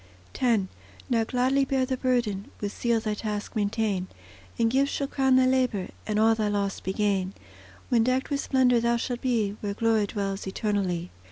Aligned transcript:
X 0.41 0.63
Now 1.11 1.25
gladly 1.25 1.63
bear 1.63 1.85
the 1.85 1.95
burden; 1.95 2.49
With 2.59 2.75
zeal 2.75 2.99
thy 2.99 3.13
task 3.13 3.55
maintain, 3.55 4.07
And 4.57 4.71
gifts 4.71 4.93
shall 4.93 5.05
crown 5.05 5.35
thy 5.35 5.45
labour, 5.45 5.89
And 6.07 6.17
all 6.17 6.33
thy 6.33 6.47
loss 6.47 6.79
be 6.79 6.91
gain, 6.93 7.35
When 7.89 8.03
decked 8.03 8.31
with 8.31 8.39
splendour 8.39 8.79
thou 8.79 8.97
shalt 8.97 9.21
be, 9.21 9.57
Where 9.61 9.75
glory 9.75 10.07
dwells 10.07 10.47
eternally. 10.47 11.11